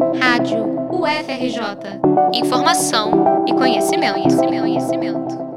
[0.00, 2.00] Rádio UFRJ.
[2.32, 5.50] Informação e conhecimento, conhecimento, conhecimento.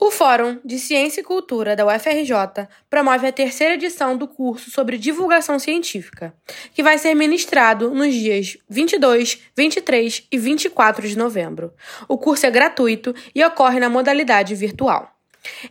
[0.00, 4.98] O Fórum de Ciência e Cultura da UFRJ promove a terceira edição do curso sobre
[4.98, 6.34] divulgação científica,
[6.74, 11.72] que vai ser ministrado nos dias 22, 23 e 24 de novembro.
[12.08, 15.13] O curso é gratuito e ocorre na modalidade virtual.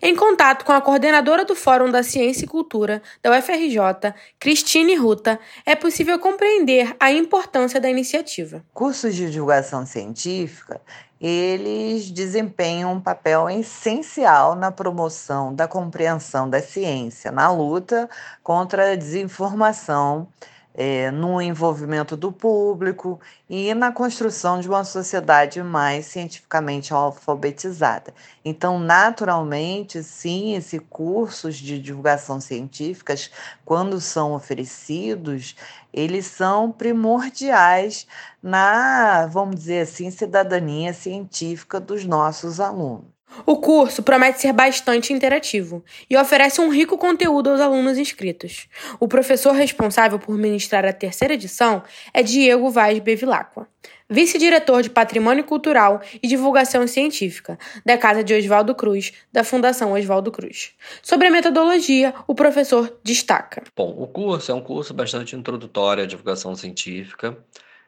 [0.01, 5.39] Em contato com a coordenadora do Fórum da Ciência e Cultura da UFRJ, Cristine Ruta,
[5.65, 8.63] é possível compreender a importância da iniciativa.
[8.73, 10.81] Cursos de divulgação científica,
[11.19, 18.09] eles desempenham um papel essencial na promoção da compreensão da ciência, na luta
[18.43, 20.27] contra a desinformação
[20.73, 23.19] é, no envolvimento do público
[23.49, 28.13] e na construção de uma sociedade mais cientificamente alfabetizada.
[28.43, 33.29] Então, naturalmente, sim, esses cursos de divulgação científicas,
[33.63, 35.55] quando são oferecidos,
[35.93, 38.07] eles são primordiais
[38.41, 43.13] na, vamos dizer assim, cidadania científica dos nossos alunos.
[43.45, 48.67] O curso promete ser bastante interativo e oferece um rico conteúdo aos alunos inscritos.
[48.99, 53.67] O professor responsável por ministrar a terceira edição é Diego Vaz Bevilacqua,
[54.09, 60.31] vice-diretor de Patrimônio Cultural e Divulgação Científica da Casa de Oswaldo Cruz, da Fundação Oswaldo
[60.31, 60.71] Cruz.
[61.01, 63.63] Sobre a metodologia, o professor destaca.
[63.75, 67.37] Bom, o curso é um curso bastante introdutório à divulgação científica.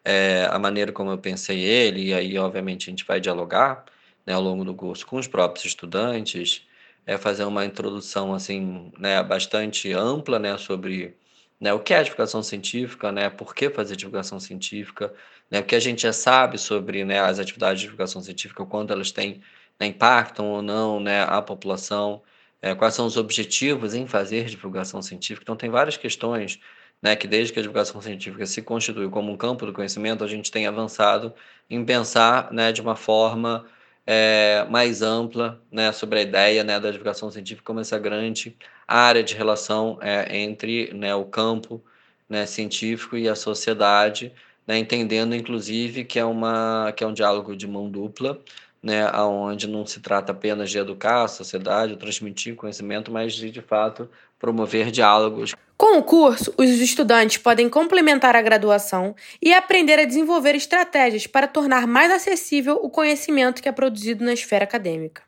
[0.03, 3.85] É, a maneira como eu pensei ele, e aí, obviamente, a gente vai dialogar
[4.25, 6.65] né, ao longo do curso com os próprios estudantes,
[7.05, 11.15] é fazer uma introdução assim, né, bastante ampla, né, sobre
[11.59, 15.13] né, o que é divulgação científica, né, por que fazer divulgação científica,
[15.49, 18.65] né, o que a gente já sabe sobre né, as atividades de divulgação científica, o
[18.65, 19.41] quanto elas têm
[19.79, 22.21] né, impactam ou não né, a população,
[22.61, 25.43] é, quais são os objetivos em fazer divulgação científica.
[25.43, 26.59] Então, tem várias questões
[27.01, 30.27] né, que desde que a divulgação científica se constituiu como um campo do conhecimento, a
[30.27, 31.33] gente tem avançado
[31.69, 33.65] em pensar né, de uma forma
[34.05, 38.55] é, mais ampla né, sobre a ideia né, da divulgação científica como essa grande
[38.87, 41.83] área de relação é, entre né, o campo
[42.29, 44.31] né, científico e a sociedade,
[44.67, 48.39] né, entendendo inclusive que é, uma, que é um diálogo de mão dupla,
[48.85, 53.59] né, onde não se trata apenas de educar a sociedade, transmitir conhecimento, mas de, de
[53.59, 54.07] fato,
[54.37, 55.55] promover diálogos.
[55.75, 61.47] Com o curso, os estudantes podem complementar a graduação e aprender a desenvolver estratégias para
[61.47, 65.23] tornar mais acessível o conhecimento que é produzido na esfera acadêmica.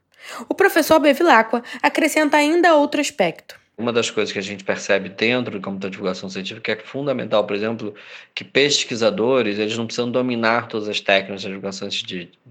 [0.48, 3.60] O professor Bevilacqua acrescenta ainda outro aspecto.
[3.78, 6.82] Uma das coisas que a gente percebe dentro do campo da divulgação científica é que
[6.82, 7.94] é fundamental, por exemplo,
[8.34, 11.88] que pesquisadores eles não precisam dominar todas as técnicas da divulgação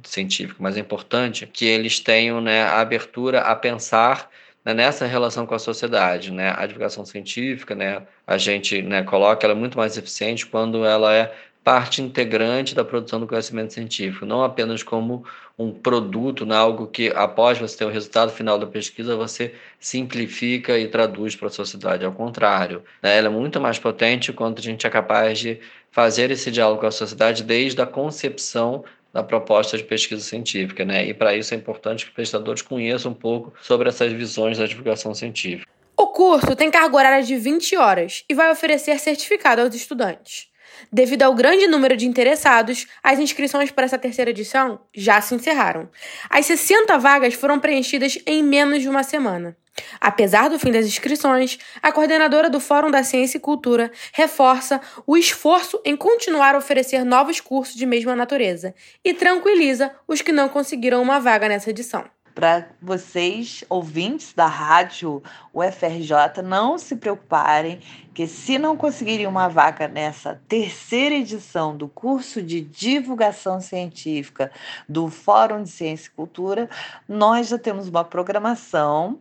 [0.05, 4.31] científica, mas é importante que eles tenham né, a abertura a pensar
[4.65, 6.53] né, nessa relação com a sociedade, né?
[6.57, 11.33] A divulgação científica, né, a gente né, coloca ela muito mais eficiente quando ela é
[11.67, 15.25] parte integrante da produção do conhecimento científico, não apenas como
[15.59, 20.79] um produto, né, algo que após você ter o resultado final da pesquisa você simplifica
[20.79, 22.05] e traduz para a sociedade.
[22.05, 25.59] Ao contrário, né, ela é muito mais potente quando a gente é capaz de
[25.91, 31.05] fazer esse diálogo com a sociedade desde a concepção da proposta de pesquisa científica, né?
[31.05, 34.67] E para isso é importante que os pesquisadores conheçam um pouco sobre essas visões da
[34.67, 35.69] divulgação científica.
[35.97, 40.55] O curso tem carga horária de 20 horas e vai oferecer certificado aos estudantes.
[40.93, 45.89] Devido ao grande número de interessados, as inscrições para essa terceira edição já se encerraram.
[46.31, 49.57] As 60 vagas foram preenchidas em menos de uma semana.
[50.01, 55.17] Apesar do fim das inscrições, a coordenadora do Fórum da Ciência e Cultura reforça o
[55.17, 60.49] esforço em continuar a oferecer novos cursos de mesma natureza e tranquiliza os que não
[60.49, 65.23] conseguiram uma vaga nessa edição para vocês, ouvintes da rádio
[65.55, 67.81] UFRJ, não se preocuparem
[68.13, 74.53] que se não conseguirem uma vaga nessa terceira edição do curso de divulgação científica
[74.87, 76.69] do Fórum de Ciência e Cultura,
[77.09, 79.19] nós já temos uma programação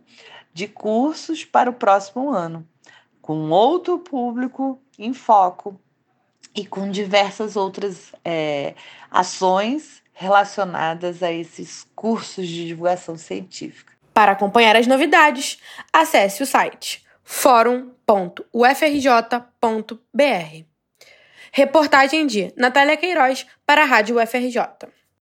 [0.52, 2.68] de cursos para o próximo ano,
[3.22, 5.80] com outro público em foco
[6.56, 8.74] e com diversas outras é,
[9.10, 13.92] ações relacionadas a esses cursos de divulgação científica.
[14.14, 15.58] Para acompanhar as novidades,
[15.92, 18.36] acesse o site forum.ufrj.br.
[21.52, 24.58] Reportagem de Natália Queiroz para a Rádio UFRJ.